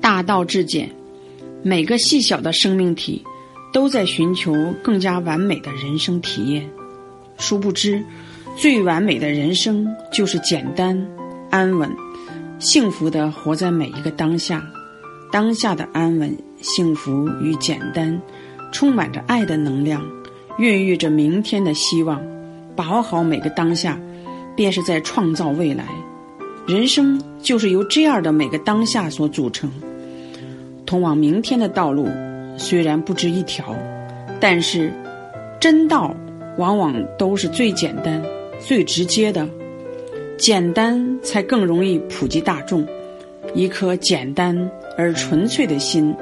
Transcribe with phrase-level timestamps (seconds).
[0.00, 0.90] 大道至简，
[1.62, 3.24] 每个细小的生命体
[3.72, 6.68] 都在寻求更加完美的人生体验。
[7.38, 8.02] 殊不知，
[8.56, 11.06] 最完美的人生就是简单、
[11.50, 11.90] 安稳、
[12.58, 14.64] 幸福的活在每一个当下。
[15.30, 18.20] 当下的安稳、幸福与简单，
[18.72, 20.02] 充满着爱的能量，
[20.58, 22.20] 孕育着明天的希望。
[22.74, 24.00] 把握好每个当下，
[24.56, 25.84] 便是在创造未来。
[26.66, 29.70] 人生就是由这样的每个当下所组成。
[30.88, 32.08] 通往明天的道路
[32.56, 33.76] 虽然不止一条，
[34.40, 34.90] 但是
[35.60, 36.16] 真道
[36.56, 38.22] 往往都是最简单、
[38.58, 39.46] 最直接的。
[40.38, 42.86] 简单才更容易普及大众。
[43.54, 46.14] 一颗简单而纯粹的心，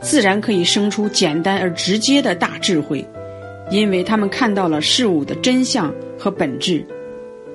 [0.00, 3.06] 自然可以生出简单而直接的大智慧，
[3.70, 6.82] 因为他们看到了事物的真相和本质，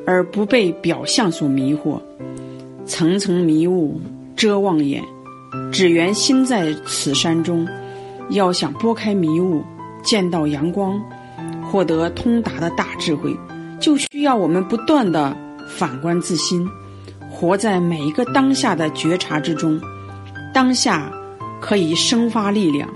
[0.06, 2.00] 而不被表象所迷惑。
[2.86, 4.00] 层层迷雾
[4.36, 5.04] 遮望眼，
[5.72, 7.68] 只缘心在此山中。
[8.30, 9.62] 要想拨开迷雾，
[10.04, 11.02] 见到阳光，
[11.70, 13.36] 获得通达的大智慧，
[13.80, 15.36] 就需要我们不断的
[15.68, 16.66] 反观自心。
[17.30, 19.82] 活在每一个当下的觉察之中，
[20.54, 21.12] 当下
[21.60, 22.88] 可以生发力量，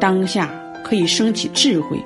[0.00, 0.50] 当下
[0.82, 1.96] 可以升起智慧。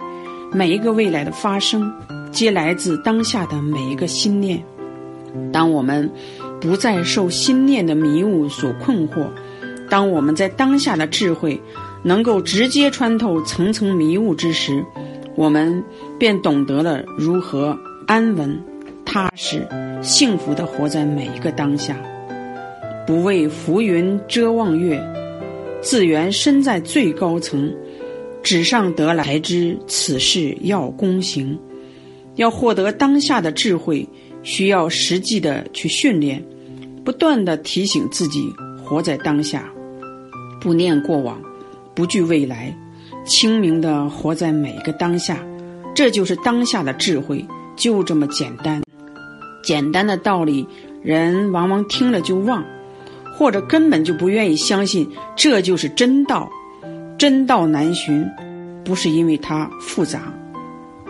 [0.52, 1.90] 每一个未来的发生，
[2.30, 4.62] 皆来自当下的每一个心念。
[5.52, 6.10] 当我们
[6.60, 9.26] 不再受心念的迷雾所困惑，
[9.88, 11.60] 当我们在当下的智慧
[12.02, 14.84] 能够直接穿透层层迷雾之时，
[15.34, 15.82] 我们
[16.18, 18.58] 便懂得了如何安稳。
[19.08, 19.64] 踏实、
[20.02, 21.96] 幸福的活在每一个当下，
[23.06, 25.00] 不为浮云遮望月，
[25.80, 27.72] 自缘身在最高层，
[28.42, 31.56] 纸上得来才知此事要躬行。
[32.34, 34.06] 要获得当下的智慧，
[34.42, 36.44] 需要实际的去训练，
[37.04, 38.52] 不断的提醒自己
[38.86, 39.64] 活在当下，
[40.60, 41.42] 不念过往，
[41.92, 42.72] 不惧未来，
[43.24, 45.44] 清明的活在每个当下，
[45.92, 47.44] 这就是当下的智慧，
[47.74, 48.80] 就这么简单。
[49.64, 50.64] 简单的道理，
[51.02, 52.64] 人往往听了就忘，
[53.36, 56.48] 或者根本就不愿意相信这就是真道。
[57.18, 58.24] 真道难寻，
[58.84, 60.32] 不是因为它复杂，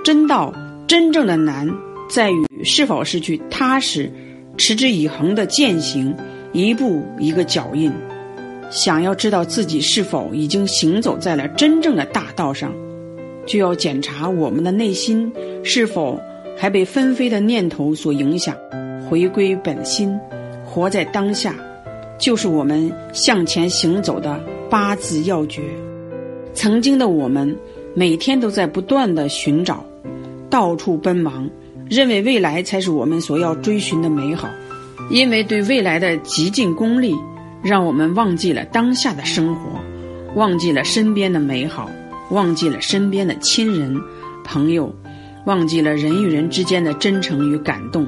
[0.02, 0.54] 真道
[0.86, 1.68] 真正的难
[2.08, 4.10] 在于是否是去踏实、
[4.56, 6.16] 持之以恒的践行，
[6.64, 7.92] 一步一个脚印。
[8.70, 12.72] 想要知道自己是否已经行走在了真正的大道上，
[13.46, 16.20] 就要检查我们的内心是否。
[16.58, 18.56] 还被纷飞的念头所影响，
[19.06, 20.18] 回归本心，
[20.64, 21.54] 活在当下，
[22.18, 24.40] 就是我们向前行走的
[24.70, 25.60] 八字要诀。
[26.54, 27.54] 曾经的我们，
[27.92, 29.84] 每天都在不断的寻找，
[30.48, 31.46] 到处奔忙，
[31.90, 34.48] 认为未来才是我们所要追寻的美好。
[35.08, 37.14] 因为对未来的极尽功利，
[37.62, 39.80] 让我们忘记了当下的生活，
[40.34, 41.90] 忘记了身边的美好，
[42.30, 43.96] 忘记了身边的亲人、
[44.44, 44.94] 朋友。
[45.44, 48.04] 忘记了人与人之间的真诚与感动，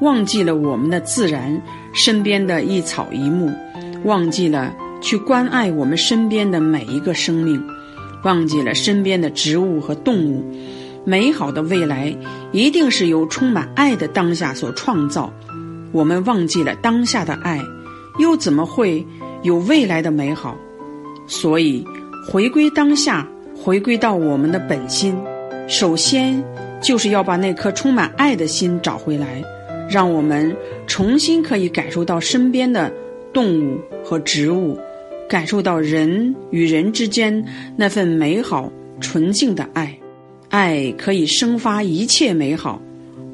[0.00, 1.60] 忘记了我们的自然
[1.92, 3.50] 身边的一草一木，
[4.04, 7.60] 忘记了去关爱我们身边的每一个生命，
[8.22, 10.44] 忘记了身边的植物和动物。
[11.04, 12.16] 美好的未来
[12.52, 15.32] 一定是由充满爱的当下所创造。
[15.96, 17.58] 我们忘记了当下的爱，
[18.18, 19.02] 又怎么会
[19.42, 20.54] 有未来的美好？
[21.26, 21.82] 所以，
[22.28, 23.26] 回归当下，
[23.56, 25.16] 回归到我们的本心，
[25.66, 26.44] 首先。
[26.82, 29.42] 就是要把那颗充满爱的心找回来，
[29.90, 30.54] 让我们
[30.86, 32.92] 重新可以感受到身边的
[33.32, 34.78] 动物和植物，
[35.26, 37.42] 感受到人与人之间
[37.78, 38.70] 那份美好
[39.00, 39.98] 纯净的爱。
[40.50, 42.80] 爱可以生发一切美好，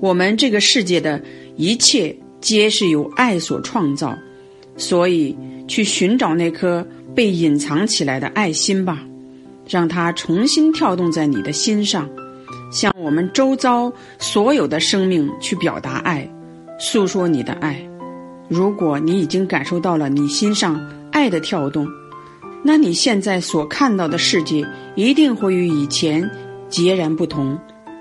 [0.00, 1.20] 我们这个世界的
[1.56, 4.14] 一切皆是由爱所创造，
[4.76, 5.34] 所以
[5.66, 8.98] 去寻找那颗被隐藏起来的爱心吧，
[9.66, 12.06] 让它重新跳动在你的心上。
[12.70, 16.28] 向我们周遭所有的生命去表达爱，
[16.78, 17.80] 诉说你的爱。
[18.48, 20.80] 如果你已经感受到了你心上
[21.10, 21.86] 爱的跳动，
[22.64, 26.28] 那你现在所看到的世界一定会与以前
[26.68, 27.58] 截然不同。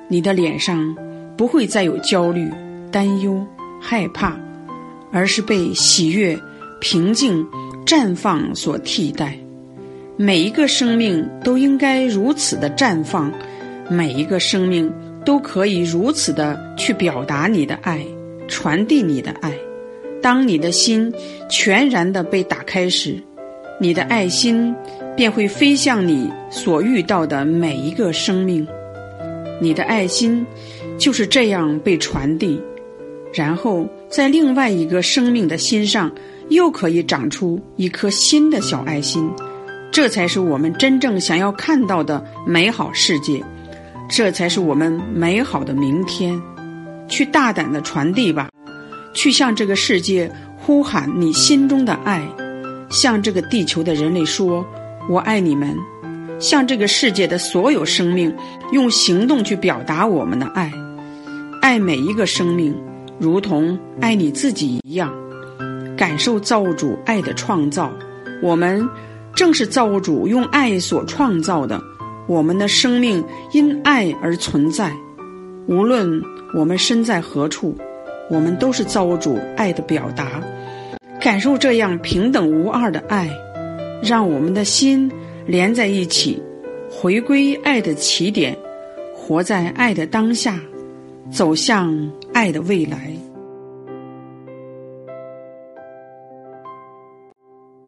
[0.07, 0.95] 你的脸上
[1.37, 2.49] 不会再有焦虑、
[2.91, 3.45] 担忧、
[3.81, 4.39] 害怕，
[5.11, 6.39] 而是被喜悦、
[6.79, 7.45] 平静、
[7.85, 9.37] 绽放所替代。
[10.15, 13.31] 每一个生命都应该如此的绽放。
[13.89, 14.89] 每一个生命
[15.25, 18.05] 都可以如此的去表达你的爱，
[18.47, 19.51] 传递你的爱。
[20.21, 21.11] 当你的心
[21.49, 23.21] 全然的被打开时，
[23.81, 24.73] 你的爱心
[25.17, 28.65] 便会飞向你所遇到的每一个生命。
[29.59, 30.45] 你的爱心
[30.97, 32.61] 就是这样被传递，
[33.33, 36.11] 然后在另外一个生命的心上
[36.49, 39.29] 又可以长出一颗新的小爱心。
[39.91, 43.43] 这才是我们真正想要看到的美好世界，
[44.09, 46.41] 这才是我们美好的明天。
[47.09, 48.49] 去大胆的传递吧，
[49.13, 52.25] 去向这个世界呼喊你心中的爱，
[52.89, 54.65] 向这个地球的人类说
[55.09, 55.75] ：“我爱你们。”
[56.39, 58.33] 向这个世界的所有生命
[58.71, 60.71] 用行动去表达我们的爱，
[61.61, 62.73] 爱每一个生命，
[63.21, 65.13] 如同爱你自己一样，
[65.95, 67.93] 感受造物主爱的创造。
[68.41, 68.83] 我们
[69.35, 71.79] 正是造物主用爱所创造的，
[72.27, 73.23] 我们的生命
[73.53, 74.91] 因爱而存在。
[75.67, 76.19] 无论
[76.55, 77.77] 我们身在何处，
[78.27, 80.41] 我们都是造物主爱的表达。
[81.19, 83.29] 感受这样平等无二的爱，
[84.01, 85.11] 让我们的心。
[85.45, 86.41] 连在一起，
[86.89, 88.57] 回归爱的起点，
[89.13, 90.59] 活在爱的当下，
[91.31, 93.30] 走向爱的未来。